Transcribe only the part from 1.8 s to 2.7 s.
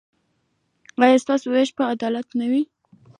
عادلانه نه وي؟